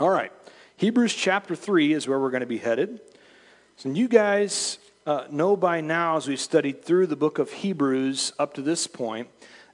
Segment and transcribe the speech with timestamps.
[0.00, 0.30] All right.
[0.76, 3.00] Hebrews chapter 3 is where we're going to be headed.
[3.74, 8.32] So you guys uh, know by now, as we've studied through the book of Hebrews
[8.38, 9.26] up to this point,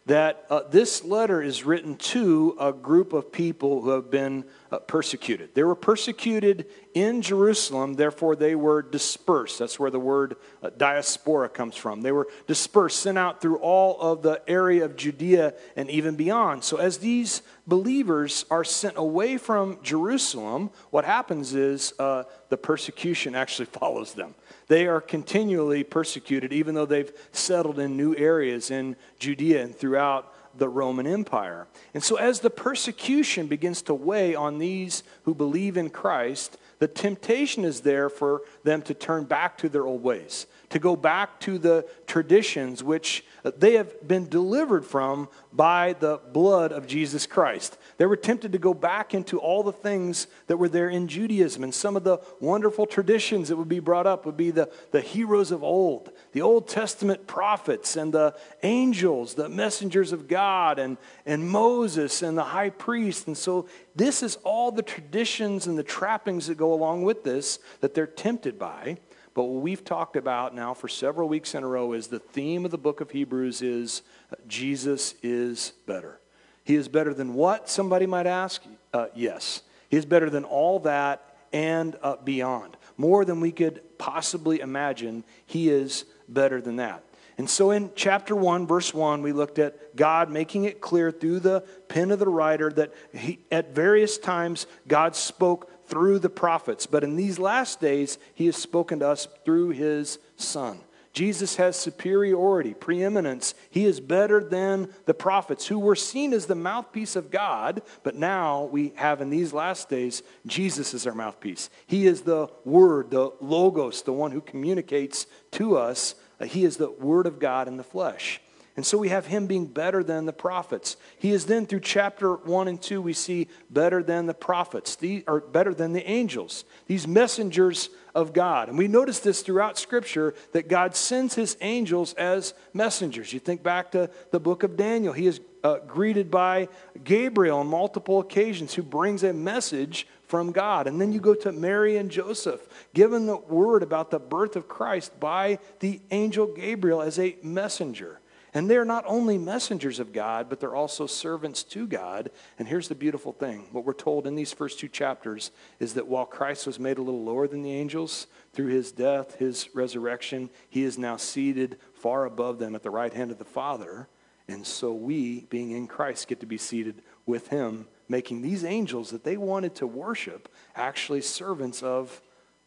[0.07, 4.79] that uh, this letter is written to a group of people who have been uh,
[4.79, 5.55] persecuted.
[5.55, 9.59] They were persecuted in Jerusalem, therefore they were dispersed.
[9.59, 12.03] That's where the word uh, diaspora comes from.
[12.03, 16.63] They were dispersed, sent out through all of the area of Judea and even beyond.
[16.63, 23.35] So, as these believers are sent away from Jerusalem, what happens is uh, the persecution
[23.35, 24.35] actually follows them.
[24.69, 30.33] They are continually persecuted, even though they've settled in new areas in Judea and throughout
[30.57, 31.67] the Roman Empire.
[31.93, 36.89] And so, as the persecution begins to weigh on these who believe in Christ, the
[36.89, 41.41] temptation is there for them to turn back to their old ways, to go back
[41.41, 43.25] to the traditions which
[43.57, 47.79] they have been delivered from by the blood of Jesus Christ.
[47.97, 51.63] They were tempted to go back into all the things that were there in Judaism.
[51.63, 55.01] And some of the wonderful traditions that would be brought up would be the, the
[55.01, 60.99] heroes of old, the Old Testament prophets, and the angels, the messengers of God, and,
[61.25, 63.27] and Moses, and the high priest.
[63.27, 67.61] And so, this is all the traditions and the trappings that go along with this
[67.81, 68.99] that they're tempted by.
[69.35, 72.65] But what we've talked about now for several weeks in a row is the theme
[72.65, 76.21] of the book of Hebrews is uh, Jesus is better.
[76.65, 78.63] He is better than what, somebody might ask?
[78.93, 79.63] Uh, yes.
[79.89, 82.77] He is better than all that and uh, beyond.
[82.97, 87.05] More than we could possibly imagine, He is better than that.
[87.37, 91.41] And so in chapter 1, verse 1, we looked at God making it clear through
[91.41, 96.87] the pen of the writer that he, at various times God spoke through the prophets.
[96.87, 100.81] But in these last days, He has spoken to us through His Son.
[101.15, 103.55] Jesus has superiority, preeminence.
[103.71, 108.17] He is better than the prophets who were seen as the mouthpiece of God, but
[108.17, 111.71] now we have in these last days, Jesus is our mouthpiece.
[111.87, 116.17] He is the Word, the Logos, the one who communicates to us.
[116.41, 118.41] Uh, he is the Word of God in the flesh.
[118.77, 120.97] And so we have him being better than the prophets.
[121.19, 125.23] He is then through chapter 1 and 2, we see better than the prophets, the,
[125.29, 128.69] or better than the angels, these messengers of God.
[128.69, 133.33] And we notice this throughout Scripture that God sends his angels as messengers.
[133.33, 136.69] You think back to the book of Daniel, he is uh, greeted by
[137.03, 140.87] Gabriel on multiple occasions who brings a message from God.
[140.87, 144.69] And then you go to Mary and Joseph, given the word about the birth of
[144.69, 148.21] Christ by the angel Gabriel as a messenger.
[148.57, 152.31] And they're not only messengers of God, but they're also servants to God.
[152.57, 155.51] And here's the beautiful thing what we're told in these first two chapters
[155.81, 159.35] is that while Christ was made a little lower than the angels through his death,
[159.35, 163.45] his resurrection, he is now seated far above them at the right hand of the
[163.45, 164.09] Father.
[164.47, 169.11] And so we, being in Christ, get to be seated with him, making these angels
[169.11, 172.23] that they wanted to worship actually servants of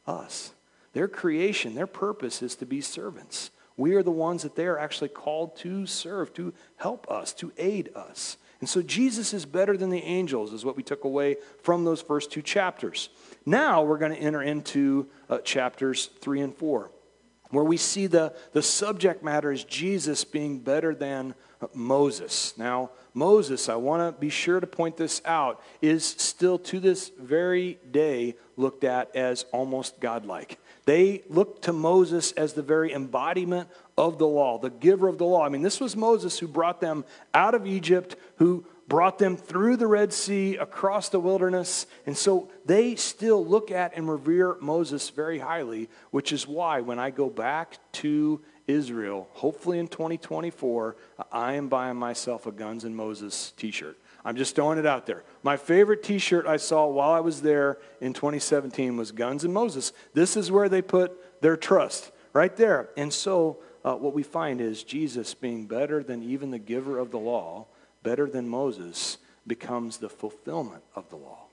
[0.06, 0.52] us.
[0.92, 3.52] Their creation, their purpose is to be servants.
[3.78, 7.54] We are the ones that they are actually called to serve, to help us, to
[7.58, 8.38] aid us.
[8.60, 12.02] And so Jesus is better than the angels, is what we took away from those
[12.02, 13.10] first two chapters.
[13.46, 16.90] Now we're going to enter into uh, chapters three and four,
[17.52, 21.36] where we see the, the subject matter is Jesus being better than
[21.74, 22.54] Moses.
[22.58, 27.10] Now, Moses, I want to be sure to point this out, is still to this
[27.20, 30.60] very day looked at as almost godlike.
[30.86, 35.26] They looked to Moses as the very embodiment of the law, the giver of the
[35.26, 35.44] law.
[35.44, 37.04] I mean, this was Moses who brought them
[37.34, 41.88] out of Egypt, who brought them through the Red Sea, across the wilderness.
[42.06, 47.00] And so they still look at and revere Moses very highly, which is why when
[47.00, 50.96] I go back to Israel, hopefully in 2024,
[51.32, 53.98] I am buying myself a Guns and Moses t shirt.
[54.26, 55.24] I'm just throwing it out there.
[55.42, 59.54] My favorite t shirt I saw while I was there in 2017 was Guns and
[59.54, 59.94] Moses.
[60.14, 62.90] This is where they put their trust, right there.
[62.98, 67.12] And so, uh, what we find is Jesus being better than even the giver of
[67.12, 67.68] the law,
[68.04, 69.18] better than Moses,
[69.48, 71.46] becomes the fulfillment of the law.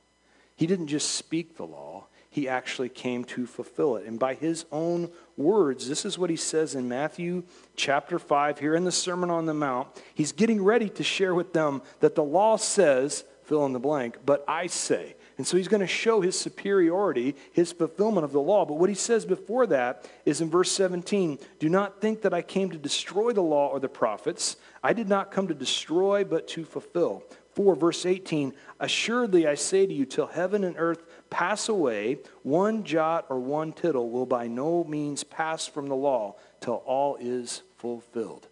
[0.56, 4.06] He didn't just speak the law, he actually came to fulfill it.
[4.06, 7.44] And by his own words, this is what he says in Matthew
[7.76, 9.86] chapter 5, here in the Sermon on the Mount.
[10.12, 14.18] He's getting ready to share with them that the law says, fill in the blank,
[14.26, 15.14] but I say.
[15.36, 18.64] And so he's going to show his superiority, his fulfillment of the law.
[18.64, 22.42] But what he says before that is in verse 17 Do not think that I
[22.42, 24.56] came to destroy the law or the prophets.
[24.82, 27.24] I did not come to destroy, but to fulfill.
[27.54, 32.84] 4, verse 18 Assuredly I say to you, till heaven and earth pass away, one
[32.84, 37.62] jot or one tittle will by no means pass from the law till all is
[37.78, 38.46] fulfilled.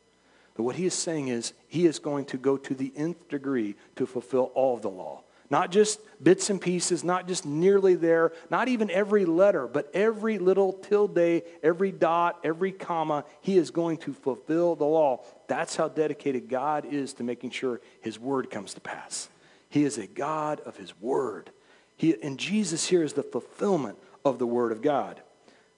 [0.55, 3.77] But what he is saying is he is going to go to the nth degree
[3.97, 5.23] to fulfill all of the law.
[5.53, 10.39] Not just bits and pieces, not just nearly there, not even every letter, but every
[10.39, 15.23] little tilde, every dot, every comma, he is going to fulfill the law.
[15.49, 19.29] That's how dedicated God is to making sure his word comes to pass.
[19.69, 21.51] He is a God of his word.
[21.99, 25.21] He, and Jesus here is the fulfillment of the word of God.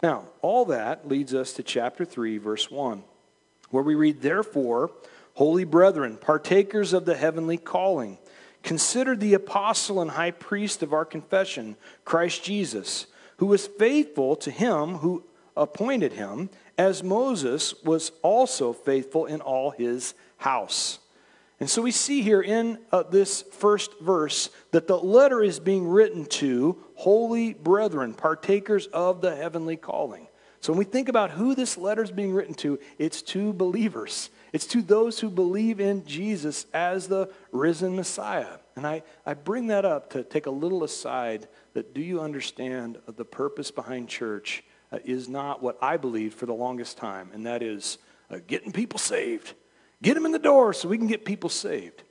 [0.04, 3.02] Now, all that leads us to chapter 3, verse 1,
[3.70, 4.92] where we read, Therefore,
[5.32, 8.18] holy brethren, partakers of the heavenly calling,
[8.64, 13.06] consider the apostle and high priest of our confession, Christ Jesus,
[13.36, 15.22] who was faithful to him who
[15.56, 20.98] appointed him, as Moses was also faithful in all his house.
[21.60, 25.86] And so we see here in uh, this first verse that the letter is being
[25.86, 30.26] written to holy brethren, partakers of the heavenly calling.
[30.60, 34.30] So when we think about who this letter is being written to, it's to believers.
[34.54, 38.58] It's to those who believe in Jesus as the risen Messiah.
[38.76, 42.98] And I, I bring that up to take a little aside that do you understand
[43.04, 44.62] the purpose behind church
[44.92, 47.98] uh, is not what I believed for the longest time, and that is
[48.30, 49.54] uh, getting people saved.
[50.02, 52.04] Get them in the door so we can get people saved.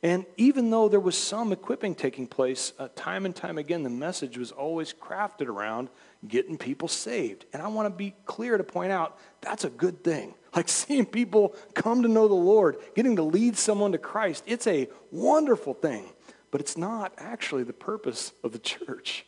[0.00, 3.90] And even though there was some equipping taking place, uh, time and time again, the
[3.90, 5.88] message was always crafted around
[6.26, 7.44] getting people saved.
[7.52, 10.34] And I want to be clear to point out that's a good thing.
[10.56, 14.66] Like seeing people come to know the Lord, getting to lead someone to Christ, it's
[14.66, 16.06] a wonderful thing.
[16.50, 19.26] But it's not actually the purpose of the church.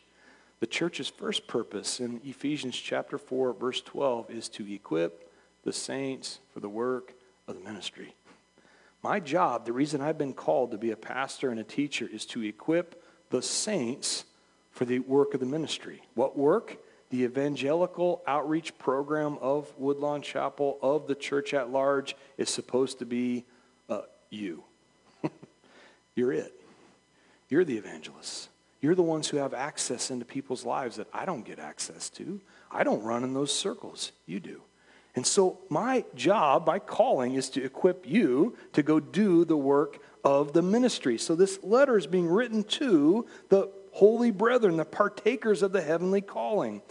[0.59, 5.31] The church's first purpose in Ephesians chapter 4, verse 12, is to equip
[5.63, 7.13] the saints for the work
[7.47, 8.15] of the ministry.
[9.03, 12.25] My job, the reason I've been called to be a pastor and a teacher, is
[12.27, 14.25] to equip the saints
[14.71, 16.01] for the work of the ministry.
[16.15, 16.77] What work?
[17.09, 23.05] The evangelical outreach program of Woodlawn Chapel, of the church at large, is supposed to
[23.05, 23.43] be
[23.89, 24.63] uh, you.
[26.15, 26.53] You're it.
[27.49, 28.47] You're the evangelists.
[28.79, 32.39] You're the ones who have access into people's lives that I don't get access to.
[32.71, 34.13] I don't run in those circles.
[34.25, 34.61] You do.
[35.15, 39.99] And so, my job, my calling, is to equip you to go do the work
[40.23, 41.17] of the ministry.
[41.17, 46.21] So, this letter is being written to the holy brethren, the partakers of the heavenly
[46.21, 46.81] calling.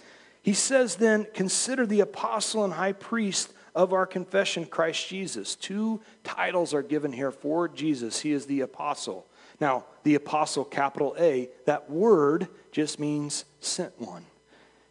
[0.43, 5.55] He says, then, consider the apostle and high priest of our confession, Christ Jesus.
[5.55, 8.21] Two titles are given here for Jesus.
[8.21, 9.27] He is the apostle.
[9.61, 14.25] Now, the apostle, capital A, that word just means sent one.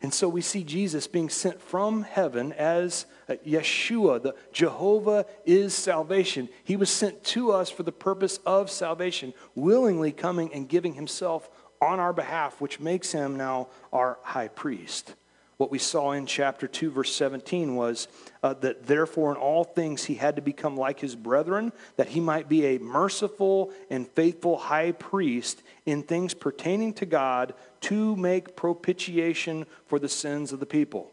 [0.01, 5.73] And so we see Jesus being sent from heaven as uh, Yeshua, the Jehovah is
[5.73, 6.47] salvation.
[6.63, 11.49] He was sent to us for the purpose of salvation, willingly coming and giving himself
[11.81, 15.13] on our behalf, which makes him now our high priest.
[15.59, 18.07] What we saw in chapter 2, verse 17 was
[18.43, 22.21] uh, that therefore in all things he had to become like his brethren, that he
[22.21, 28.55] might be a merciful and faithful high priest in things pertaining to God to make
[28.55, 31.11] propitiation for the sins of the people.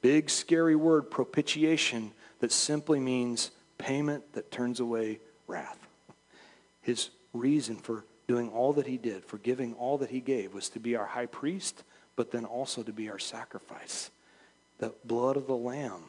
[0.00, 5.86] Big, scary word, propitiation, that simply means payment that turns away wrath.
[6.80, 10.80] His reason for doing all that he did, forgiving all that he gave, was to
[10.80, 11.84] be our high priest
[12.16, 14.10] but then also to be our sacrifice.
[14.78, 16.04] The blood of the Lamb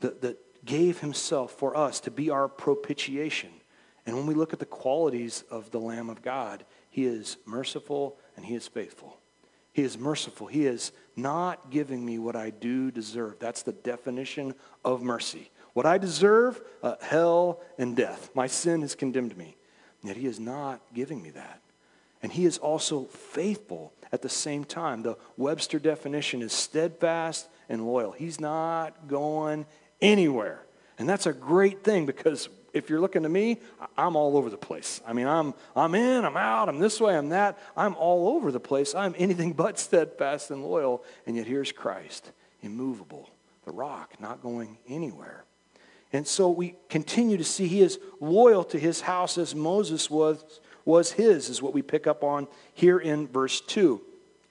[0.00, 3.50] that, that gave himself for us to be our propitiation.
[4.06, 8.16] And when we look at the qualities of the Lamb of God, he is merciful
[8.36, 9.18] and he is faithful.
[9.74, 10.46] He is merciful.
[10.46, 13.38] He is not giving me what I do deserve.
[13.38, 15.50] That's the definition of mercy.
[15.74, 18.30] What I deserve, uh, hell and death.
[18.34, 19.57] My sin has condemned me.
[20.02, 21.60] Yet he is not giving me that.
[22.22, 25.02] And he is also faithful at the same time.
[25.02, 28.12] The Webster definition is steadfast and loyal.
[28.12, 29.66] He's not going
[30.00, 30.64] anywhere.
[30.98, 33.58] And that's a great thing because if you're looking to me,
[33.96, 35.00] I'm all over the place.
[35.06, 37.58] I mean, I'm, I'm in, I'm out, I'm this way, I'm that.
[37.76, 38.94] I'm all over the place.
[38.94, 41.04] I'm anything but steadfast and loyal.
[41.26, 42.30] And yet here's Christ,
[42.62, 43.30] immovable,
[43.64, 45.44] the rock, not going anywhere.
[46.12, 50.60] And so we continue to see he is loyal to his house as Moses was
[50.88, 54.00] was his, is what we pick up on here in verse 2.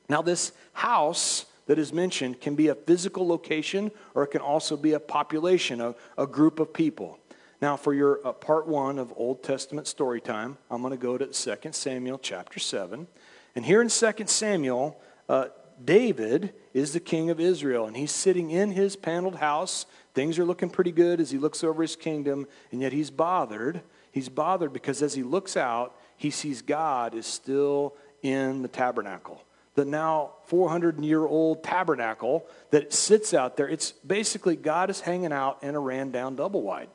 [0.07, 4.77] Now, this house that is mentioned can be a physical location or it can also
[4.77, 7.17] be a population, a, a group of people.
[7.59, 11.17] Now, for your uh, part one of Old Testament story time, I'm going to go
[11.17, 13.07] to 2 Samuel chapter 7.
[13.55, 15.47] And here in 2 Samuel, uh,
[15.83, 19.87] David is the king of Israel, and he's sitting in his paneled house.
[20.17, 23.81] Things are looking pretty good as he looks over his kingdom, and yet he's bothered.
[24.11, 27.93] He's bothered because as he looks out, he sees God is still
[28.23, 29.43] in the tabernacle.
[29.75, 35.31] The now 400 year old tabernacle that sits out there, it's basically God is hanging
[35.31, 36.89] out in a ran down double wide.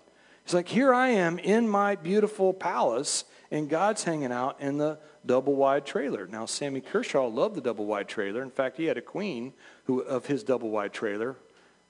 [0.45, 4.99] He's like, Here I am in my beautiful palace, and God's hanging out in the
[5.25, 6.27] double wide trailer.
[6.27, 8.43] Now, Sammy Kershaw loved the double wide trailer.
[8.43, 9.53] In fact, he had a queen
[9.85, 11.37] who, of his double wide trailer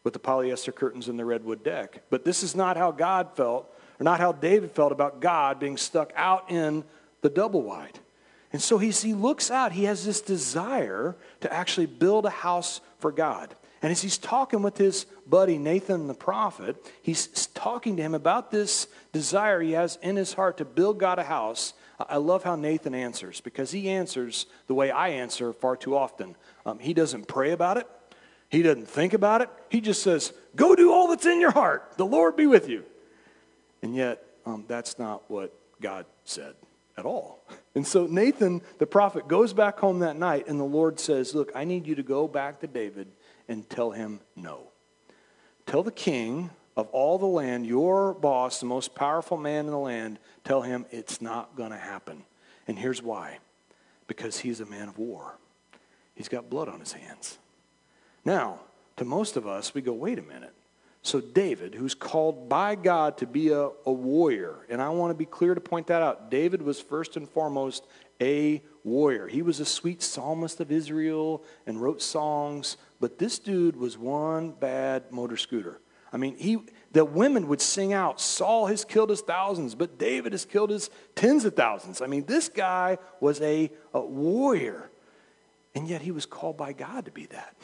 [0.04, 2.02] with the polyester curtains and the redwood deck.
[2.10, 5.76] But this is not how God felt, or not how David felt about God being
[5.76, 6.84] stuck out in
[7.20, 7.98] the double wide.
[8.52, 12.80] And so he's, he looks out, he has this desire to actually build a house
[12.98, 13.54] for God.
[13.80, 18.50] And as he's talking with his buddy Nathan the prophet, he's talking to him about
[18.50, 21.74] this desire he has in his heart to build God a house.
[21.98, 26.36] I love how Nathan answers because he answers the way I answer far too often.
[26.64, 27.88] Um, he doesn't pray about it,
[28.52, 29.48] he doesn't think about it.
[29.70, 31.94] He just says, Go do all that's in your heart.
[31.96, 32.84] The Lord be with you.
[33.80, 36.54] And yet, um, that's not what God said
[36.96, 37.42] at all.
[37.74, 41.50] And so Nathan, the prophet, goes back home that night, and the Lord says, Look,
[41.54, 43.08] I need you to go back to David
[43.48, 44.64] and tell him no.
[45.64, 49.78] Tell the king of all the land, your boss, the most powerful man in the
[49.78, 52.24] land, tell him it's not going to happen.
[52.68, 53.38] And here's why
[54.06, 55.38] because he's a man of war,
[56.14, 57.38] he's got blood on his hands.
[58.24, 58.60] Now,
[58.96, 60.52] to most of us, we go, wait a minute.
[61.04, 65.14] So, David, who's called by God to be a, a warrior, and I want to
[65.14, 66.30] be clear to point that out.
[66.30, 67.84] David was first and foremost
[68.20, 69.26] a warrior.
[69.26, 74.52] He was a sweet psalmist of Israel and wrote songs, but this dude was one
[74.52, 75.80] bad motor scooter.
[76.12, 76.58] I mean, he,
[76.92, 80.88] the women would sing out, Saul has killed his thousands, but David has killed his
[81.16, 82.00] tens of thousands.
[82.00, 84.88] I mean, this guy was a, a warrior,
[85.74, 87.56] and yet he was called by God to be that.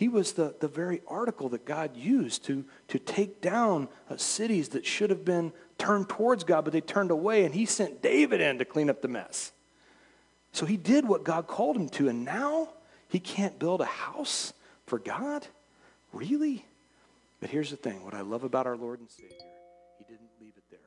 [0.00, 4.70] He was the, the very article that God used to, to take down uh, cities
[4.70, 8.40] that should have been turned towards God, but they turned away, and he sent David
[8.40, 9.52] in to clean up the mess.
[10.52, 12.70] So he did what God called him to, and now
[13.08, 14.54] he can't build a house
[14.86, 15.46] for God?
[16.14, 16.64] Really?
[17.38, 19.36] But here's the thing what I love about our Lord and Savior,
[19.98, 20.80] he didn't leave it there.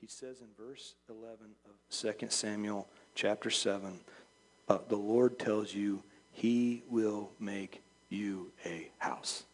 [0.00, 4.00] He says in verse 11 of 2 Samuel chapter 7,
[4.68, 9.44] uh, the Lord tells you, He will make you a house.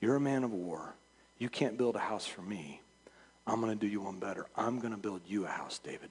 [0.00, 0.94] You're a man of war.
[1.38, 2.80] You can't build a house for me.
[3.46, 4.46] I'm going to do you one better.
[4.56, 6.10] I'm going to build you a house, David.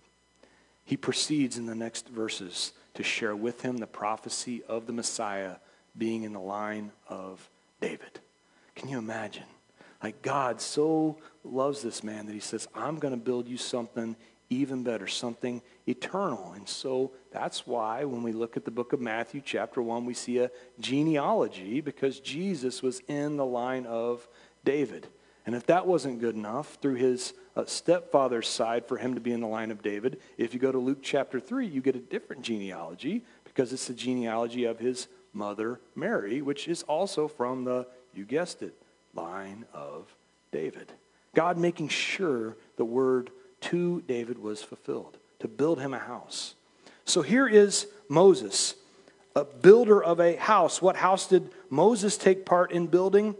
[0.86, 5.55] He proceeds in the next verses to share with him the prophecy of the Messiah
[5.98, 7.48] being in the line of
[7.81, 8.19] David.
[8.75, 9.43] Can you imagine?
[10.01, 14.15] Like God so loves this man that he says, I'm going to build you something
[14.50, 16.53] even better, something eternal.
[16.56, 20.13] And so that's why when we look at the book of Matthew, chapter 1, we
[20.13, 24.27] see a genealogy because Jesus was in the line of
[24.65, 25.08] David.
[25.46, 29.32] And if that wasn't good enough, through his uh, stepfather's side for him to be
[29.32, 32.00] in the line of David, if you go to Luke chapter 3, you get a
[32.00, 37.88] different genealogy because it's the genealogy of his mother Mary, which is also from the,
[38.13, 38.75] you guessed it,
[39.15, 40.13] line of
[40.51, 40.91] David.
[41.34, 43.29] God making sure the word
[43.62, 46.56] to David was fulfilled, to build him a house.
[47.06, 48.75] So here is Moses,
[49.36, 50.82] a builder of a house.
[50.82, 53.36] What house did Moses take part in building?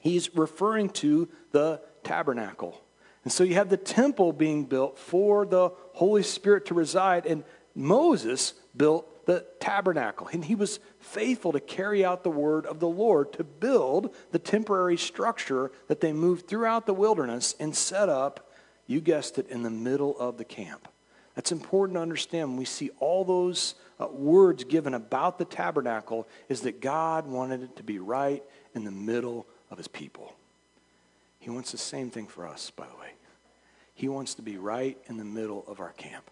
[0.00, 2.80] He's referring to the tabernacle.
[3.22, 7.44] And so you have the temple being built for the Holy Spirit to reside, and
[7.74, 10.28] Moses built the tabernacle.
[10.30, 14.38] And he was faithful to carry out the word of the Lord to build the
[14.38, 18.50] temporary structure that they moved throughout the wilderness and set up
[18.86, 20.88] you guessed it, in the middle of the camp.
[21.34, 26.60] That's important to understand we see all those uh, words given about the tabernacle is
[26.62, 28.42] that God wanted it to be right
[28.74, 30.34] in the middle of his people.
[31.40, 33.12] He wants the same thing for us, by the way.
[33.94, 36.30] He wants to be right in the middle of our camp.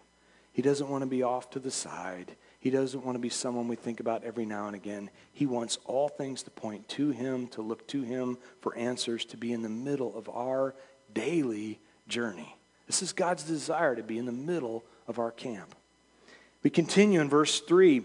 [0.51, 2.35] He doesn't want to be off to the side.
[2.59, 5.09] He doesn't want to be someone we think about every now and again.
[5.33, 9.37] He wants all things to point to him, to look to him for answers, to
[9.37, 10.75] be in the middle of our
[11.13, 12.55] daily journey.
[12.87, 15.75] This is God's desire to be in the middle of our camp.
[16.63, 18.03] We continue in verse 3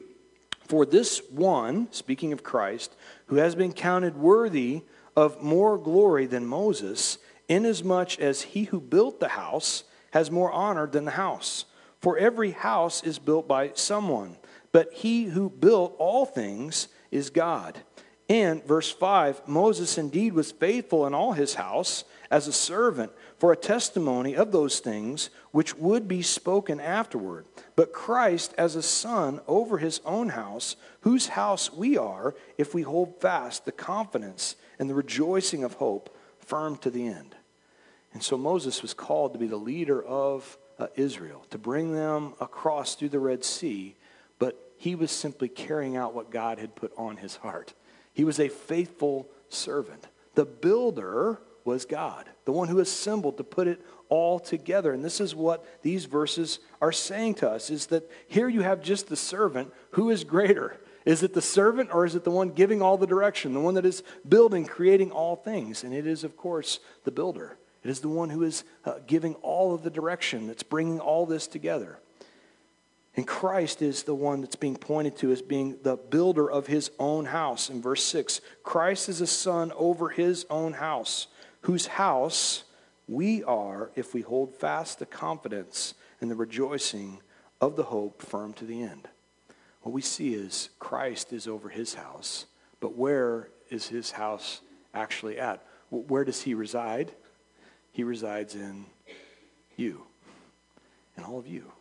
[0.66, 2.94] For this one, speaking of Christ,
[3.26, 4.82] who has been counted worthy
[5.16, 10.86] of more glory than Moses, inasmuch as he who built the house has more honor
[10.86, 11.64] than the house.
[12.00, 14.36] For every house is built by someone,
[14.72, 17.78] but he who built all things is God.
[18.28, 23.52] And verse 5 Moses indeed was faithful in all his house as a servant for
[23.52, 29.40] a testimony of those things which would be spoken afterward, but Christ as a son
[29.46, 34.90] over his own house, whose house we are if we hold fast the confidence and
[34.90, 37.34] the rejoicing of hope firm to the end.
[38.12, 42.34] And so Moses was called to be the leader of uh, Israel, to bring them
[42.40, 43.96] across through the Red Sea,
[44.38, 47.74] but he was simply carrying out what God had put on his heart.
[48.18, 50.08] He was a faithful servant.
[50.34, 54.92] The builder was God, the one who assembled to put it all together.
[54.92, 58.82] And this is what these verses are saying to us is that here you have
[58.82, 60.80] just the servant who is greater.
[61.04, 63.74] Is it the servant or is it the one giving all the direction, the one
[63.74, 65.84] that is building, creating all things?
[65.84, 67.56] And it is, of course, the builder.
[67.84, 71.24] It is the one who is uh, giving all of the direction, that's bringing all
[71.24, 72.00] this together.
[73.18, 76.92] And Christ is the one that's being pointed to as being the builder of his
[77.00, 77.68] own house.
[77.68, 81.26] In verse 6, Christ is a son over his own house,
[81.62, 82.62] whose house
[83.08, 87.18] we are if we hold fast the confidence and the rejoicing
[87.60, 89.08] of the hope firm to the end.
[89.82, 92.46] What we see is Christ is over his house,
[92.78, 94.60] but where is his house
[94.94, 95.66] actually at?
[95.90, 97.10] Where does he reside?
[97.90, 98.86] He resides in
[99.76, 100.02] you,
[101.16, 101.72] in all of you.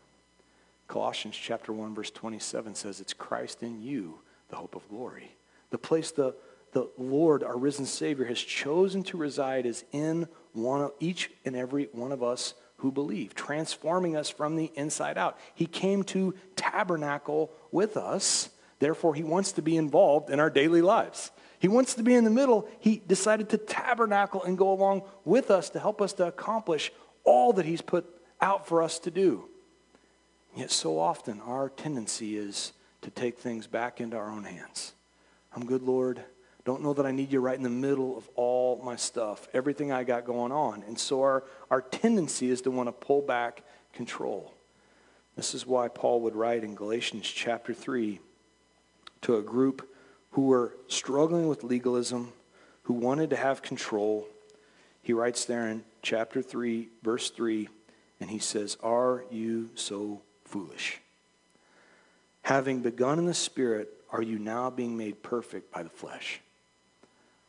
[0.87, 5.35] Colossians chapter 1 verse 27 says it's Christ in you, the hope of glory.
[5.69, 6.35] The place the,
[6.71, 11.55] the Lord, our risen Savior, has chosen to reside is in one of, each and
[11.55, 15.37] every one of us who believe, transforming us from the inside out.
[15.55, 18.49] He came to tabernacle with us.
[18.79, 21.31] Therefore, he wants to be involved in our daily lives.
[21.59, 22.67] He wants to be in the middle.
[22.79, 26.91] He decided to tabernacle and go along with us to help us to accomplish
[27.23, 28.05] all that he's put
[28.39, 29.49] out for us to do.
[30.57, 32.73] Yet so often our tendency is
[33.03, 34.93] to take things back into our own hands.
[35.53, 36.23] I'm good, Lord.
[36.65, 39.91] Don't know that I need you right in the middle of all my stuff, everything
[39.91, 40.83] I got going on.
[40.87, 43.61] And so our, our tendency is to want to pull back
[43.93, 44.51] control.
[45.35, 48.19] This is why Paul would write in Galatians chapter 3
[49.21, 49.87] to a group
[50.31, 52.33] who were struggling with legalism,
[52.83, 54.27] who wanted to have control.
[55.03, 57.69] He writes there in chapter 3, verse 3,
[58.19, 60.99] and he says, Are you so foolish.
[62.41, 66.39] Having begun in the Spirit, are you now being made perfect by the flesh?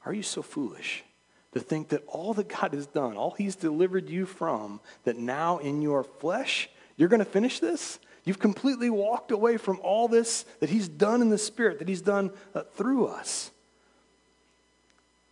[0.04, 1.04] Are you so foolish
[1.52, 5.58] to think that all that God has done, all He's delivered you from, that now
[5.58, 7.98] in your flesh, you're going to finish this?
[8.24, 12.02] You've completely walked away from all this that He's done in the Spirit, that He's
[12.02, 13.50] done uh, through us.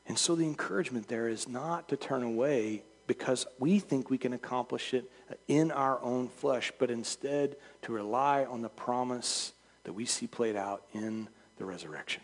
[0.09, 4.33] And so the encouragement there is not to turn away because we think we can
[4.33, 5.11] accomplish it
[5.49, 9.53] in our own flesh, but instead to rely on the promise
[9.85, 12.23] that we see played out in the resurrection.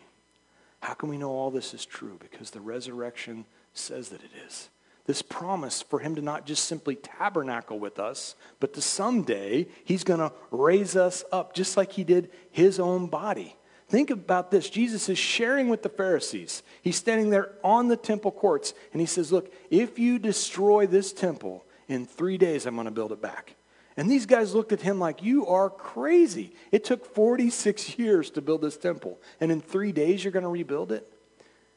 [0.80, 2.18] How can we know all this is true?
[2.20, 4.68] Because the resurrection says that it is.
[5.06, 10.04] This promise for him to not just simply tabernacle with us, but to someday he's
[10.04, 13.56] going to raise us up just like he did his own body.
[13.92, 14.70] Think about this.
[14.70, 16.62] Jesus is sharing with the Pharisees.
[16.80, 21.12] He's standing there on the temple courts, and he says, Look, if you destroy this
[21.12, 23.54] temple, in three days I'm going to build it back.
[23.98, 26.54] And these guys looked at him like, You are crazy.
[26.70, 30.48] It took 46 years to build this temple, and in three days you're going to
[30.48, 31.06] rebuild it?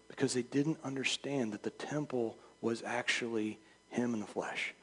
[0.08, 4.74] Because they didn't understand that the temple was actually him in the flesh,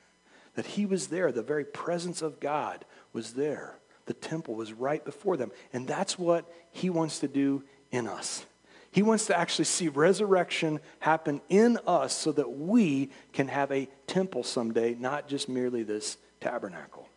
[0.54, 3.76] that he was there, the very presence of God was there.
[4.06, 5.52] The temple was right before them.
[5.72, 8.44] And that's what he wants to do in us.
[8.90, 13.88] He wants to actually see resurrection happen in us so that we can have a
[14.06, 17.08] temple someday, not just merely this tabernacle.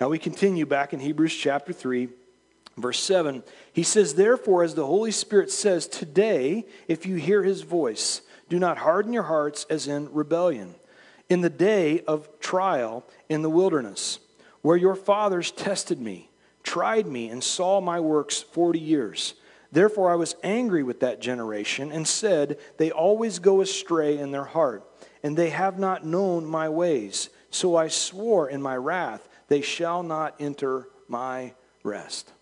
[0.00, 2.08] Now we continue back in Hebrews chapter 3,
[2.76, 3.44] verse 7.
[3.72, 8.58] He says, Therefore, as the Holy Spirit says, Today, if you hear his voice, do
[8.58, 10.74] not harden your hearts as in rebellion,
[11.28, 14.18] in the day of trial in the wilderness
[14.62, 16.30] where your fathers tested me,
[16.62, 19.34] tried me, and saw my works forty years.
[19.72, 24.44] Therefore I was angry with that generation and said, They always go astray in their
[24.44, 24.84] heart,
[25.22, 27.30] and they have not known my ways.
[27.50, 32.32] So I swore in my wrath, They shall not enter my rest.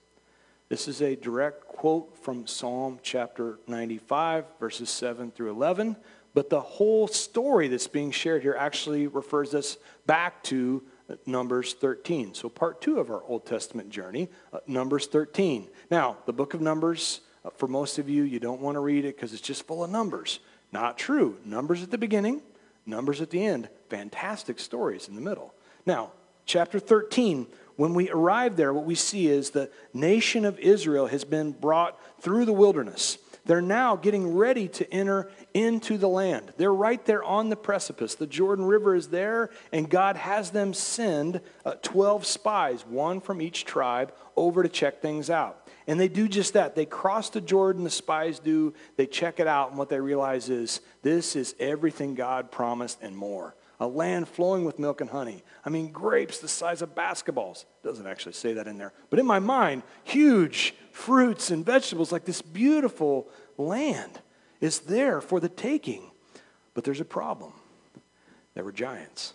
[0.68, 5.96] This is a direct quote from Psalm chapter 95, verses 7 through 11.
[6.32, 10.82] But the whole story that's being shared here actually refers us back to
[11.26, 12.34] Numbers 13.
[12.34, 15.68] So, part two of our Old Testament journey, uh, Numbers 13.
[15.90, 19.04] Now, the book of Numbers, uh, for most of you, you don't want to read
[19.04, 20.40] it because it's just full of numbers.
[20.72, 21.38] Not true.
[21.44, 22.42] Numbers at the beginning,
[22.86, 23.68] numbers at the end.
[23.88, 25.54] Fantastic stories in the middle.
[25.86, 26.12] Now,
[26.46, 27.46] chapter 13,
[27.76, 31.98] when we arrive there, what we see is the nation of Israel has been brought
[32.20, 33.18] through the wilderness.
[33.46, 36.52] They're now getting ready to enter into the land.
[36.56, 38.14] They're right there on the precipice.
[38.14, 43.40] The Jordan River is there, and God has them send uh, 12 spies, one from
[43.40, 45.68] each tribe, over to check things out.
[45.86, 46.74] And they do just that.
[46.74, 50.48] They cross the Jordan, the spies do, they check it out, and what they realize
[50.48, 55.42] is this is everything God promised and more a land flowing with milk and honey.
[55.64, 57.64] I mean, grapes the size of basketballs.
[57.82, 58.92] Doesn't actually say that in there.
[59.08, 64.20] But in my mind, huge fruits and vegetables, like this beautiful land
[64.60, 66.10] is there for the taking.
[66.74, 67.54] But there's a problem.
[68.54, 69.32] There were giants.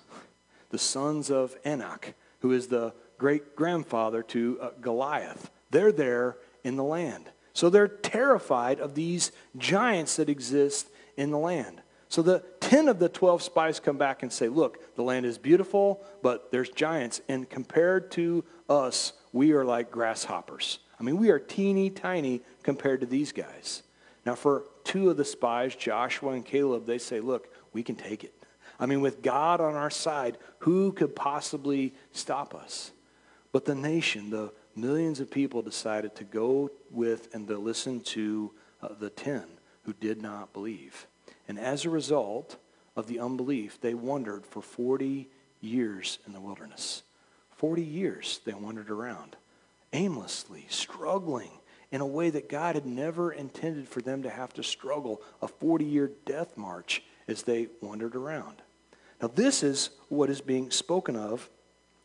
[0.69, 6.75] The sons of Anak, who is the great grandfather to uh, Goliath, they're there in
[6.75, 7.31] the land.
[7.53, 11.81] So they're terrified of these giants that exist in the land.
[12.10, 15.38] So the 10 of the 12 spies come back and say, Look, the land is
[15.38, 17.22] beautiful, but there's giants.
[17.28, 20.80] And compared to us, we are like grasshoppers.
[21.00, 23.84] I mean, we are teeny tiny compared to these guys.
[24.26, 28.24] Now, for two of the spies, Joshua and Caleb, they say, Look, we can take
[28.24, 28.34] it.
[28.80, 32.91] I mean, with God on our side, who could possibly stop us?
[33.52, 38.52] But the nation, the millions of people decided to go with and to listen to
[38.82, 39.44] uh, the 10
[39.84, 41.08] who did not believe.
[41.47, 42.58] And as a result
[42.95, 45.29] of the unbelief, they wandered for 40
[45.62, 47.03] years in the wilderness.
[47.58, 49.36] 40 years they wandered around,
[49.93, 51.51] aimlessly, struggling
[51.91, 55.47] in a way that God had never intended for them to have to struggle a
[55.47, 58.62] 40 year death march as they wandered around.
[59.21, 61.49] Now, this is what is being spoken of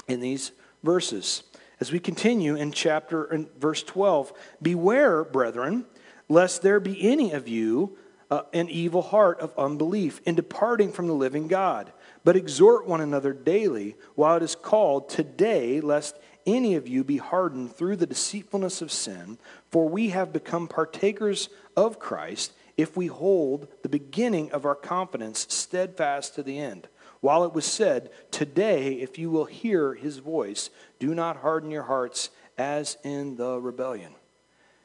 [0.06, 1.42] in these verses.
[1.80, 5.86] As we continue in chapter in verse 12, beware, brethren,
[6.28, 7.98] lest there be any of you
[8.30, 11.92] uh, an evil heart of unbelief in departing from the living God.
[12.24, 17.16] But exhort one another daily while it is called today, lest any of you be
[17.16, 19.38] hardened through the deceitfulness of sin.
[19.70, 25.46] For we have become partakers of Christ if we hold the beginning of our confidence
[25.48, 26.88] steadfast to the end.
[27.20, 31.82] While it was said, Today, if you will hear his voice, do not harden your
[31.82, 34.14] hearts as in the rebellion.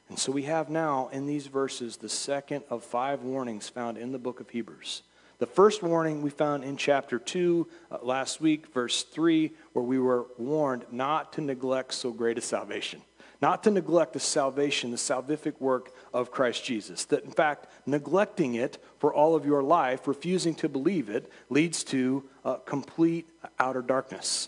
[0.10, 4.12] And so we have now in these verses the second of five warnings found in
[4.12, 5.02] the book of Hebrews.
[5.38, 10.00] The first warning we found in chapter 2 uh, last week, verse 3, where we
[10.00, 13.02] were warned not to neglect so great a salvation,
[13.42, 17.04] not to neglect the salvation, the salvific work of Christ Jesus.
[17.06, 21.84] That in fact, neglecting it for all of your life, refusing to believe it, leads
[21.86, 23.28] to uh, complete
[23.60, 24.48] outer darkness.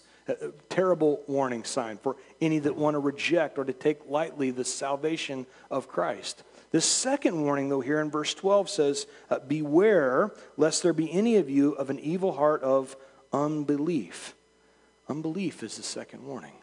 [0.70, 5.46] Terrible warning sign for any that want to reject or to take lightly the salvation
[5.72, 6.44] of Christ.
[6.72, 11.38] The second warning, though, here in verse 12 says, uh, Beware lest there be any
[11.38, 12.98] of you of an evil heart of
[13.32, 14.36] unbelief.
[15.08, 16.54] Unbelief is the second warning.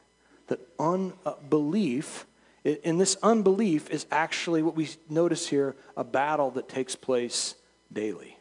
[0.49, 2.27] That unbelief,
[2.65, 7.55] in this unbelief, is actually what we notice here a battle that takes place
[7.91, 8.39] daily.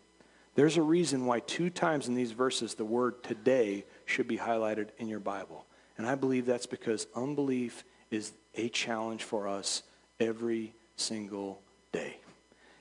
[0.55, 4.89] There's a reason why two times in these verses the word today should be highlighted
[4.97, 5.65] in your Bible.
[5.97, 9.83] And I believe that's because unbelief is a challenge for us
[10.19, 11.61] every single
[11.91, 12.17] day.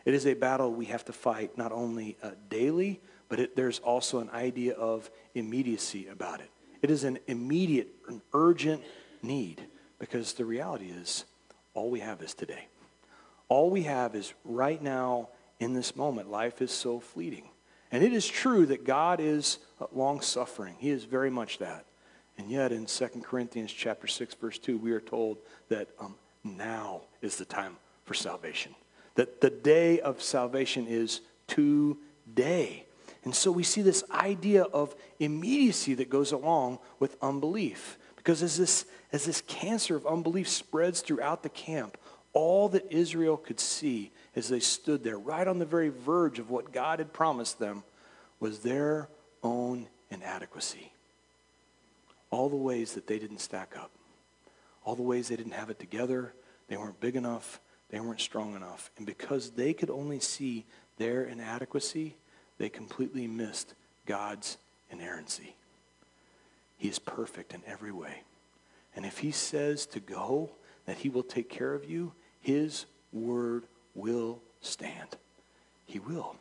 [0.05, 3.79] It is a battle we have to fight not only uh, daily, but it, there's
[3.79, 6.51] also an idea of immediacy about it.
[6.83, 8.83] It is an immediate, an urgent
[9.23, 9.63] need
[9.99, 11.25] because the reality is
[11.75, 12.67] all we have is today.
[13.49, 15.29] All we have is right now
[15.61, 16.31] in this moment.
[16.31, 17.49] Life is so fleeting.
[17.93, 20.75] And it is true that God is uh, long suffering.
[20.79, 21.85] He is very much that.
[22.39, 27.03] And yet in 2 Corinthians chapter 6 verse 2 we are told that um, now
[27.21, 28.75] is the time for salvation.
[29.15, 32.87] That the day of salvation is today.
[33.25, 37.99] And so we see this idea of immediacy that goes along with unbelief.
[38.17, 41.99] Because as this, as this cancer of unbelief spreads throughout the camp,
[42.33, 46.51] all that Israel could see as they stood there, right on the very verge of
[46.51, 47.85] what God had promised them,
[48.41, 49.09] was their
[49.43, 50.93] own inadequacy.
[52.31, 53.91] All the ways that they didn't stack up,
[54.85, 56.33] all the ways they didn't have it together,
[56.69, 58.91] they weren't big enough, they weren't strong enough.
[58.97, 60.65] And because they could only see
[60.97, 62.17] their inadequacy,
[62.59, 63.75] they completely missed
[64.07, 64.57] God's
[64.91, 65.55] inerrancy.
[66.79, 68.23] He is perfect in every way.
[68.97, 70.51] And if he says to go,
[70.87, 75.17] that he will take care of you, his word will stand.
[75.87, 76.37] He will.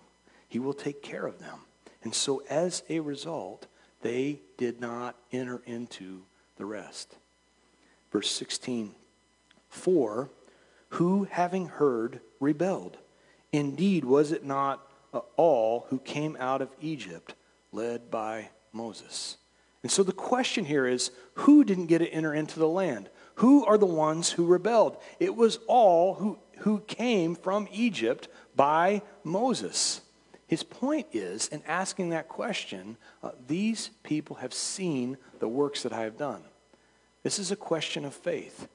[0.49, 1.61] He will take care of them.
[2.03, 3.67] And so, as a result,
[4.01, 6.23] they did not enter into
[6.57, 7.15] the rest.
[8.11, 8.93] Verse 16
[9.69, 10.29] For
[10.89, 12.97] who, having heard, rebelled?
[13.53, 17.35] Indeed, was it not uh, all who came out of Egypt
[17.71, 19.37] led by Moses?
[19.83, 23.09] And so the question here is who didn't get to enter into the land?
[23.41, 24.97] Who are the ones who rebelled?
[25.19, 30.01] It was all who, who came from Egypt by Moses.
[30.45, 35.91] His point is, in asking that question, uh, these people have seen the works that
[35.91, 36.43] I have done.
[37.23, 38.67] This is a question of faith.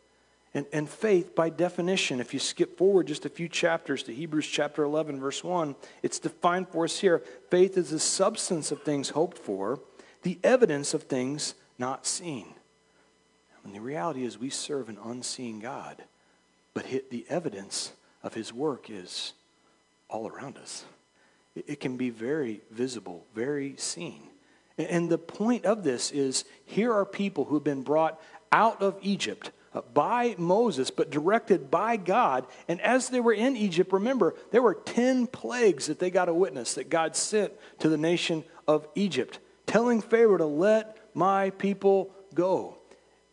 [0.53, 4.49] And, and faith, by definition, if you skip forward just a few chapters to Hebrews
[4.49, 7.23] chapter 11, verse 1, it's defined for us here.
[7.53, 9.79] Faith is the substance of things hoped for,
[10.23, 12.56] the evidence of things not seen.
[13.67, 16.05] And the reality is, we serve an unseen God,
[16.73, 19.33] but the evidence of his work is
[20.09, 20.85] all around us.
[21.57, 24.23] It can be very visible, very seen.
[24.79, 28.21] And the point of this is here are people who have been brought
[28.53, 32.47] out of Egypt uh, by Moses, but directed by God.
[32.69, 36.35] And as they were in Egypt, remember, there were 10 plagues that they got to
[36.35, 42.13] witness that God sent to the nation of Egypt, telling Pharaoh to let my people
[42.33, 42.79] go.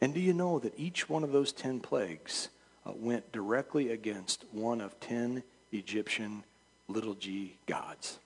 [0.04, 2.50] And do you know that each one of those 10 plagues
[2.86, 6.44] uh, went directly against one of 10 Egyptian
[6.90, 8.20] little g gods?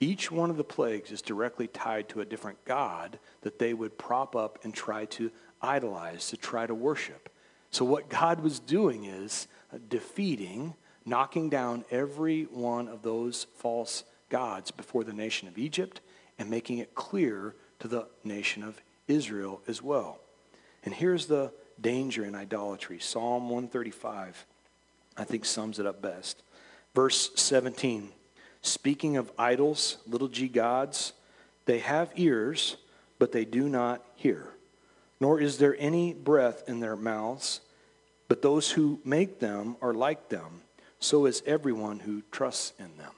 [0.00, 3.98] Each one of the plagues is directly tied to a different god that they would
[3.98, 5.30] prop up and try to
[5.62, 7.32] idolize, to try to worship.
[7.70, 10.74] So, what God was doing is uh, defeating,
[11.06, 16.00] knocking down every one of those false gods before the nation of Egypt
[16.36, 20.18] and making it clear to the nation of Israel as well.
[20.84, 24.46] And here's the danger in idolatry Psalm 135,
[25.16, 26.42] I think, sums it up best.
[26.94, 28.10] Verse 17
[28.62, 31.14] Speaking of idols, little g gods,
[31.64, 32.76] they have ears,
[33.18, 34.48] but they do not hear
[35.20, 37.60] nor is there any breath in their mouths,
[38.28, 40.62] but those who make them are like them.
[40.98, 43.12] So is everyone who trusts in them.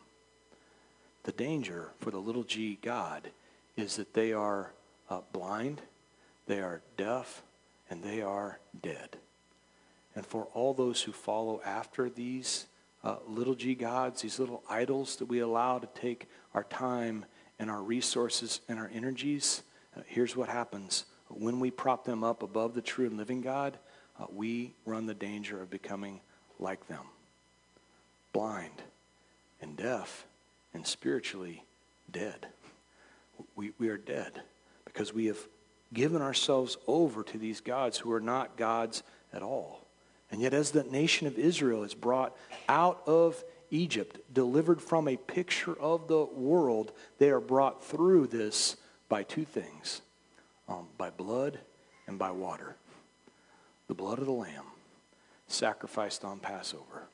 [1.24, 3.30] The danger for the little g God
[3.76, 4.72] is that they are
[5.08, 5.80] uh, blind,
[6.46, 7.42] they are deaf,
[7.92, 9.18] and they are dead.
[10.16, 12.64] And for all those who follow after these
[13.04, 17.26] uh, little g gods, these little idols that we allow to take our time
[17.58, 19.62] and our resources and our energies,
[19.94, 23.78] uh, here's what happens when we prop them up above the true and living God,
[24.18, 26.20] uh, we run the danger of becoming
[26.58, 27.04] like them
[28.32, 28.82] blind
[29.60, 30.26] and deaf
[30.72, 31.62] and spiritually
[32.10, 32.46] dead.
[33.54, 34.40] We, we are dead
[34.86, 35.38] because we have
[35.92, 39.02] given ourselves over to these gods who are not gods
[39.32, 39.86] at all.
[40.30, 42.34] And yet, as the nation of Israel is brought
[42.68, 48.76] out of Egypt, delivered from a picture of the world, they are brought through this
[49.08, 50.00] by two things
[50.68, 51.58] um, by blood
[52.06, 52.76] and by water.
[53.88, 54.64] The blood of the Lamb
[55.48, 57.08] sacrificed on Passover.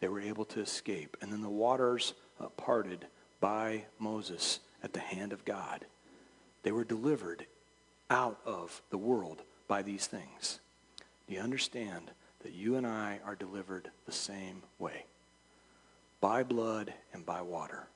[0.00, 1.16] They were able to escape.
[1.20, 3.06] And then the waters uh, parted
[3.40, 5.84] by Moses at the hand of God.
[6.62, 7.46] They were delivered
[8.10, 10.60] out of the world by these things.
[11.26, 12.10] Do you understand
[12.42, 15.04] that you and I are delivered the same way?
[16.20, 17.88] By blood and by water.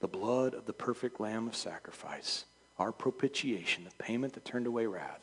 [0.00, 2.44] The blood of the perfect Lamb of sacrifice
[2.80, 5.20] our propitiation, the payment that turned away wrath,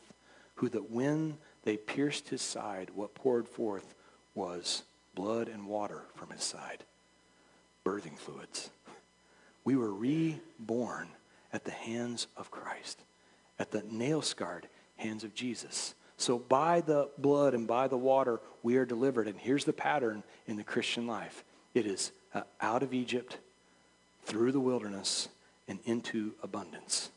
[0.54, 3.94] who that when they pierced his side, what poured forth
[4.36, 4.84] was
[5.16, 6.84] blood and water from his side,
[7.84, 8.70] birthing fluids.
[9.64, 11.08] We were reborn
[11.52, 13.02] at the hands of Christ,
[13.58, 15.94] at the nail scarred hands of Jesus.
[16.16, 19.28] So by the blood and by the water, we are delivered.
[19.28, 21.44] And here's the pattern in the Christian life
[21.74, 23.38] it is uh, out of Egypt,
[24.24, 25.28] through the wilderness,
[25.68, 27.10] and into abundance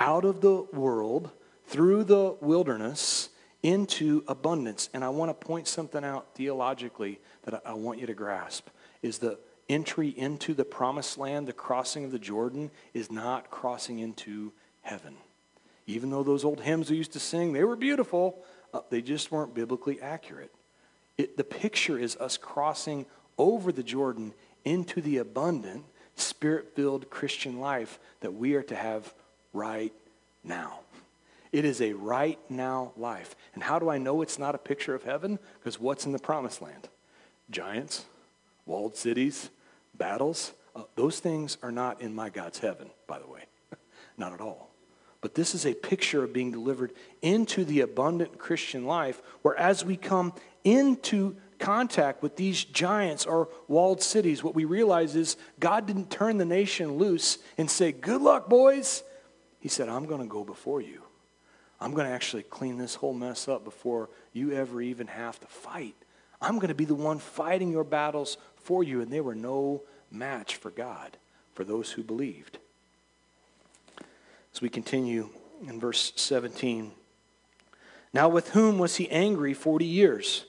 [0.00, 1.30] out of the world
[1.66, 3.30] through the wilderness
[3.62, 4.90] into abundance.
[4.92, 8.68] And I want to point something out theologically that I want you to grasp
[9.02, 13.98] is the entry into the promised land, the crossing of the Jordan, is not crossing
[13.98, 15.16] into heaven.
[15.86, 18.38] Even though those old hymns we used to sing, they were beautiful,
[18.72, 20.50] uh, they just weren't biblically accurate.
[21.18, 23.06] It, the picture is us crossing
[23.38, 24.32] over the Jordan
[24.64, 25.84] into the abundant,
[26.16, 29.12] spirit filled Christian life that we are to have
[29.52, 29.92] right
[30.42, 30.80] now.
[31.52, 33.36] It is a right now life.
[33.54, 35.38] And how do I know it's not a picture of heaven?
[35.60, 36.88] Because what's in the promised land?
[37.50, 38.04] Giants,
[38.66, 39.50] walled cities,
[39.96, 40.52] battles.
[40.74, 43.44] Uh, those things are not in my God's heaven, by the way.
[44.18, 44.73] not at all.
[45.24, 49.82] But this is a picture of being delivered into the abundant Christian life, where as
[49.82, 50.34] we come
[50.64, 56.36] into contact with these giants or walled cities, what we realize is God didn't turn
[56.36, 59.02] the nation loose and say, Good luck, boys.
[59.60, 61.00] He said, I'm going to go before you.
[61.80, 65.46] I'm going to actually clean this whole mess up before you ever even have to
[65.46, 65.96] fight.
[66.38, 69.00] I'm going to be the one fighting your battles for you.
[69.00, 71.16] And they were no match for God,
[71.54, 72.58] for those who believed.
[74.54, 75.30] As we continue
[75.66, 76.92] in verse 17.
[78.12, 80.44] Now, with whom was he angry 40 years?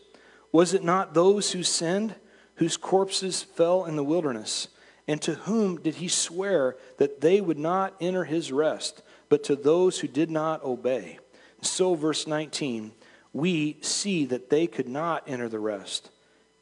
[0.52, 2.16] Was it not those who sinned,
[2.56, 4.68] whose corpses fell in the wilderness?
[5.08, 9.02] And to whom did he swear that they would not enter his rest?
[9.30, 11.20] but to those who did not obey.
[11.62, 12.92] So, verse 19,
[13.34, 16.10] we see that they could not enter the rest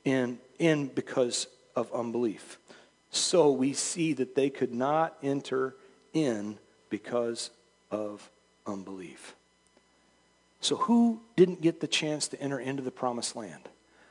[0.03, 2.57] in, in because of unbelief.
[3.11, 5.75] So we see that they could not enter
[6.13, 6.57] in
[6.93, 7.49] because
[7.91, 8.29] of
[8.65, 9.35] unbelief.
[10.61, 13.67] So, who didn't get the chance to enter into the promised land?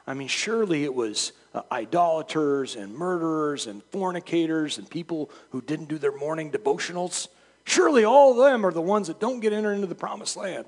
[0.07, 5.89] I mean, surely it was uh, idolaters and murderers and fornicators and people who didn't
[5.89, 7.29] do their morning devotionals
[7.65, 10.67] Surely all of them are the ones that don't get entered into the promised land.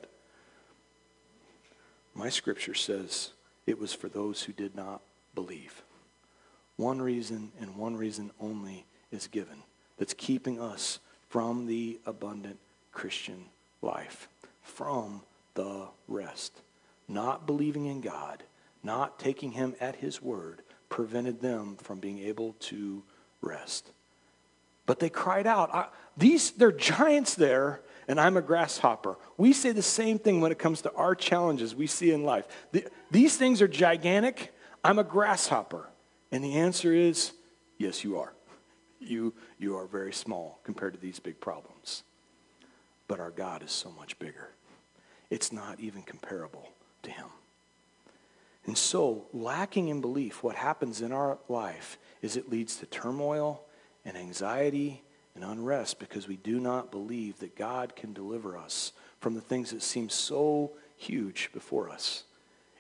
[2.14, 3.33] My scripture says
[3.66, 5.00] it was for those who did not
[5.35, 5.83] believe.
[6.77, 9.62] One reason and one reason only is given
[9.98, 11.00] that's keeping us
[11.35, 12.61] from the abundant
[12.92, 13.47] Christian
[13.83, 14.29] life,
[14.62, 15.20] from
[15.55, 16.61] the rest.
[17.09, 18.44] Not believing in God,
[18.85, 23.03] not taking Him at His word, prevented them from being able to
[23.40, 23.90] rest.
[24.87, 25.92] But they cried out.
[26.16, 29.16] these, they're giants there, and I'm a grasshopper.
[29.37, 32.47] We say the same thing when it comes to our challenges we see in life.
[32.70, 34.55] The, these things are gigantic.
[34.85, 35.88] I'm a grasshopper.
[36.31, 37.33] And the answer is
[37.77, 38.34] yes, you are.
[39.05, 42.03] You, you are very small compared to these big problems.
[43.07, 44.51] But our God is so much bigger.
[45.31, 46.71] It's not even comparable
[47.03, 47.27] to Him.
[48.67, 53.62] And so, lacking in belief, what happens in our life is it leads to turmoil
[54.05, 55.03] and anxiety
[55.35, 59.71] and unrest because we do not believe that God can deliver us from the things
[59.71, 62.25] that seem so huge before us.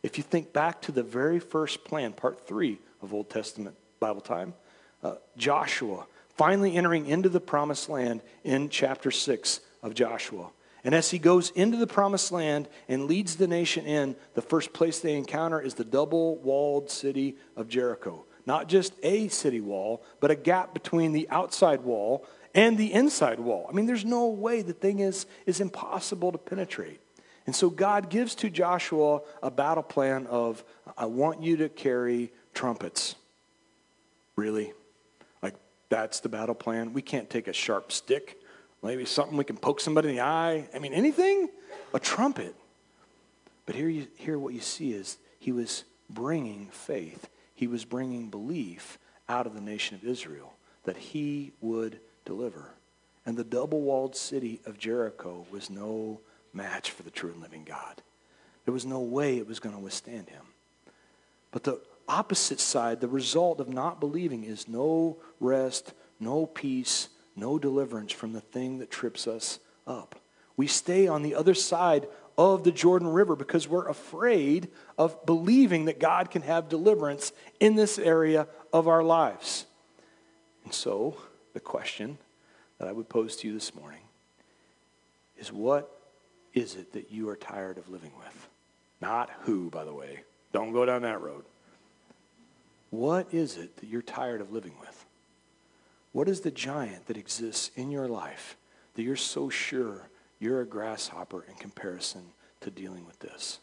[0.02, 4.20] If you think back to the very first plan, part three of Old Testament Bible
[4.20, 4.54] time,
[5.02, 10.50] uh, Joshua finally entering into the promised land in chapter 6 of Joshua.
[10.84, 14.72] And as he goes into the promised land and leads the nation in, the first
[14.72, 18.24] place they encounter is the double walled city of Jericho.
[18.46, 23.40] Not just a city wall, but a gap between the outside wall and the inside
[23.40, 23.66] wall.
[23.68, 27.00] I mean, there's no way the thing is, is impossible to penetrate.
[27.46, 30.62] And so God gives to Joshua a battle plan of,
[30.96, 33.16] I want you to carry trumpets.
[34.36, 34.72] Really?
[35.88, 36.92] That's the battle plan?
[36.92, 38.38] We can't take a sharp stick
[38.84, 40.68] Maybe something we can poke somebody in the eye.
[40.74, 41.48] I mean, anything?
[41.94, 42.54] A trumpet.
[43.64, 47.30] But here, you, here what you see is he was bringing faith.
[47.54, 50.52] He was bringing belief out of the nation of Israel
[50.84, 52.72] that he would deliver.
[53.24, 56.20] And the double walled city of Jericho was no
[56.52, 58.02] match for the true and living God.
[58.66, 60.44] There was no way it was going to withstand him.
[61.52, 67.58] But the opposite side, the result of not believing, is no rest, no peace, no
[67.58, 70.20] deliverance from the thing that trips us up.
[70.56, 75.86] We stay on the other side of the Jordan River because we're afraid of believing
[75.86, 79.66] that God can have deliverance in this area of our lives.
[80.64, 81.16] And so,
[81.52, 82.18] the question
[82.78, 84.00] that I would pose to you this morning
[85.38, 85.90] is what
[86.52, 88.48] is it that you are tired of living with?
[89.00, 90.20] Not who, by the way.
[90.52, 91.44] Don't go down that road.
[92.94, 95.04] What is it that you're tired of living with?
[96.12, 98.56] What is the giant that exists in your life
[98.94, 102.22] that you're so sure you're a grasshopper in comparison
[102.60, 103.58] to dealing with this?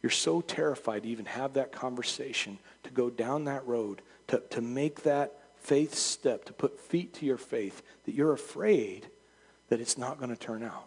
[0.00, 4.60] You're so terrified to even have that conversation, to go down that road, to, to
[4.60, 9.08] make that faith step, to put feet to your faith, that you're afraid
[9.70, 10.86] that it's not going to turn out.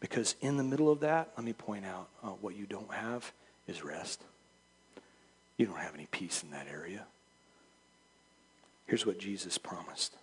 [0.00, 3.30] Because in the middle of that, let me point out uh, what you don't have
[3.66, 4.22] is rest.
[5.58, 7.04] You don't have any peace in that area.
[8.86, 10.14] Here's what Jesus promised.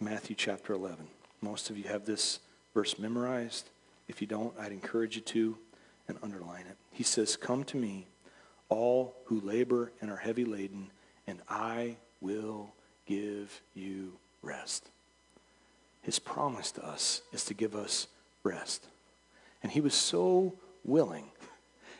[0.00, 1.08] Matthew chapter 11.
[1.42, 2.38] Most of you have this
[2.72, 3.68] verse memorized.
[4.08, 5.58] If you don't, I'd encourage you to
[6.08, 6.76] and underline it.
[6.92, 8.06] He says, Come to me,
[8.68, 10.90] all who labor and are heavy laden,
[11.26, 12.72] and I will
[13.06, 14.88] give you rest.
[16.02, 18.06] His promise to us is to give us
[18.42, 18.86] rest.
[19.62, 21.24] And he was so willing.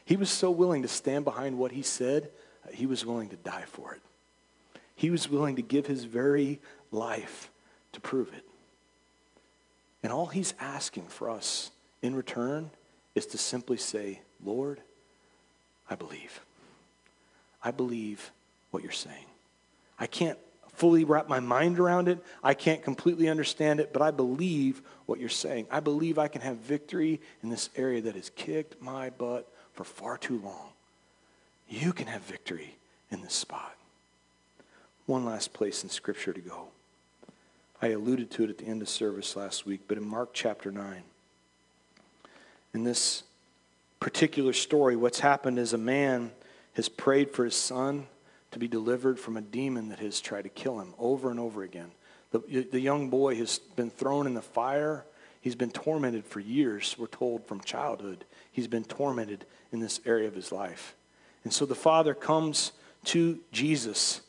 [0.04, 2.30] He was so willing to stand behind what he said,
[2.66, 4.00] uh, he was willing to die for it.
[4.96, 6.60] He was willing to give his very
[6.90, 7.50] life
[7.92, 8.44] to prove it.
[10.02, 11.70] And all he's asking for us
[12.02, 12.70] in return
[13.14, 14.80] is to simply say, Lord,
[15.88, 16.40] I believe.
[17.62, 18.30] I believe
[18.70, 19.26] what you're saying.
[19.98, 20.38] I can't
[20.74, 22.18] fully wrap my mind around it.
[22.42, 25.66] I can't completely understand it, but I believe what you're saying.
[25.70, 29.84] I believe I can have victory in this area that has kicked my butt for
[29.84, 30.68] far too long.
[31.68, 32.76] You can have victory
[33.10, 33.76] in this spot
[35.10, 36.68] one last place in Scripture to go.
[37.82, 40.70] I alluded to it at the end of service last week, but in Mark chapter
[40.70, 41.02] 9,
[42.74, 43.24] in this
[43.98, 46.30] particular story, what's happened is a man
[46.74, 48.06] has prayed for his son
[48.52, 51.64] to be delivered from a demon that has tried to kill him over and over
[51.64, 51.90] again.
[52.30, 55.04] The, the young boy has been thrown in the fire.
[55.40, 58.24] He's been tormented for years, we're told from childhood.
[58.52, 60.94] He's been tormented in this area of his life.
[61.44, 62.72] And so the father comes
[63.06, 64.20] to Jesus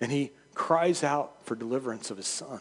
[0.00, 2.60] and he cries out for deliverance of his son.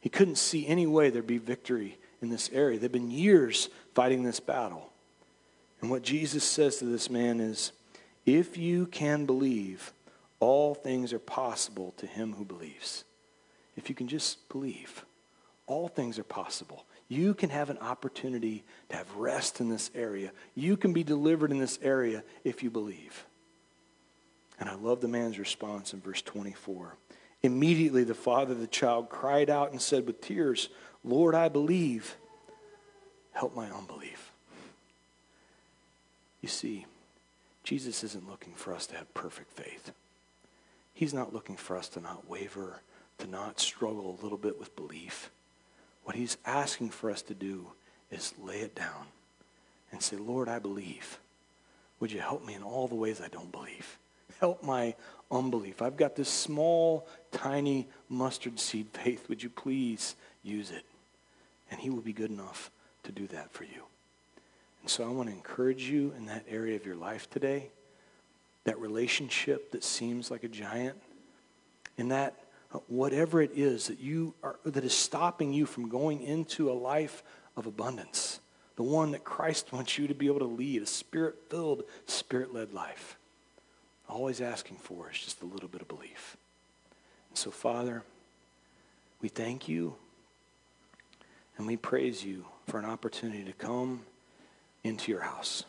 [0.00, 2.78] He couldn't see any way there'd be victory in this area.
[2.78, 4.90] They've been years fighting this battle.
[5.80, 7.72] And what Jesus says to this man is
[8.26, 9.92] if you can believe,
[10.38, 13.04] all things are possible to him who believes.
[13.76, 15.04] if you can just believe,
[15.66, 16.84] all things are possible.
[17.12, 20.32] You can have an opportunity to have rest in this area.
[20.54, 23.26] You can be delivered in this area if you believe.
[24.58, 26.96] And I love the man's response in verse 24.
[27.42, 30.70] Immediately, the father of the child cried out and said with tears,
[31.04, 32.16] Lord, I believe.
[33.32, 34.32] Help my unbelief.
[36.40, 36.86] You see,
[37.62, 39.92] Jesus isn't looking for us to have perfect faith.
[40.94, 42.80] He's not looking for us to not waver,
[43.18, 45.30] to not struggle a little bit with belief.
[46.04, 47.66] What he's asking for us to do
[48.10, 49.06] is lay it down
[49.90, 51.18] and say, Lord, I believe.
[52.00, 53.98] Would you help me in all the ways I don't believe?
[54.40, 54.94] Help my
[55.30, 55.80] unbelief.
[55.80, 59.28] I've got this small, tiny mustard seed faith.
[59.28, 60.84] Would you please use it?
[61.70, 62.70] And he will be good enough
[63.04, 63.82] to do that for you.
[64.80, 67.70] And so I want to encourage you in that area of your life today,
[68.64, 71.00] that relationship that seems like a giant,
[71.96, 72.34] in that
[72.88, 77.22] whatever it is that you are that is stopping you from going into a life
[77.56, 78.40] of abundance,
[78.76, 83.16] the one that Christ wants you to be able to lead, a spirit-filled, spirit-led life.
[84.08, 86.36] Always asking for is just a little bit of belief.
[87.30, 88.02] And so, Father,
[89.20, 89.94] we thank you
[91.56, 94.02] and we praise you for an opportunity to come
[94.84, 95.64] into your house.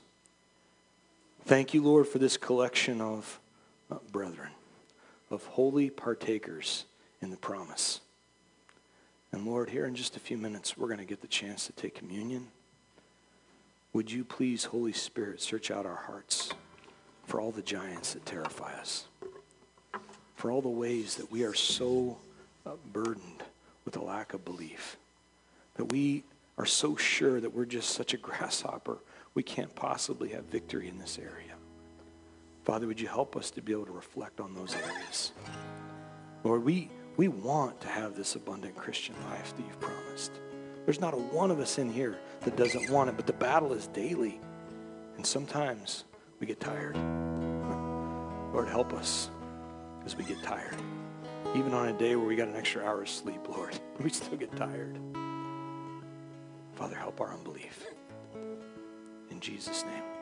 [1.45, 3.39] Thank you, Lord, for this collection of
[3.91, 4.51] uh, brethren,
[5.29, 6.85] of holy partakers
[7.23, 8.01] in the promise.
[9.31, 11.71] And Lord, here in just a few minutes, we're going to get the chance to
[11.73, 12.47] take communion.
[13.93, 16.51] Would you please, Holy Spirit, search out our hearts
[17.25, 19.05] for all the giants that terrify us,
[20.35, 22.17] for all the ways that we are so
[22.65, 23.43] uh, burdened
[23.85, 24.97] with a lack of belief,
[25.75, 26.23] that we
[26.57, 28.97] are so sure that we're just such a grasshopper,
[29.33, 31.53] we can't possibly have victory in this area.
[32.63, 35.31] Father, would you help us to be able to reflect on those areas?
[36.43, 40.31] Lord, we, we want to have this abundant Christian life that you've promised.
[40.85, 43.73] There's not a one of us in here that doesn't want it, but the battle
[43.73, 44.39] is daily.
[45.15, 46.05] And sometimes
[46.39, 46.95] we get tired.
[48.53, 49.29] Lord, help us
[50.05, 50.75] as we get tired.
[51.55, 54.37] Even on a day where we got an extra hour of sleep, Lord, we still
[54.37, 54.97] get tired.
[56.73, 57.85] Father, help our unbelief.
[59.29, 60.12] In Jesus' name.